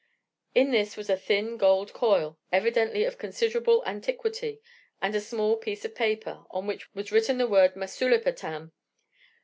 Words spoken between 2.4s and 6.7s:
evidently of considerable antiquity, and a small piece of paper, on